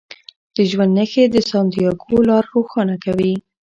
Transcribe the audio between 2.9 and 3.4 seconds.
کوي.